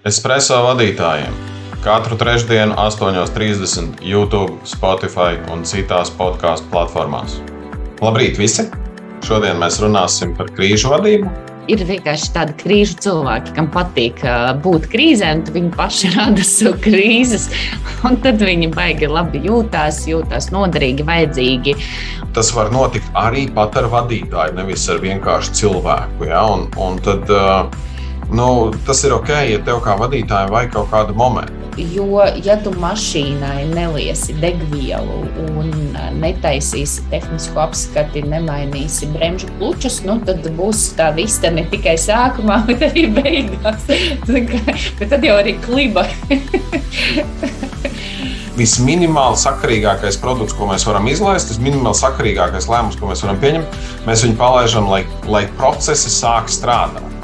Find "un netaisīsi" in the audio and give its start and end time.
35.54-37.06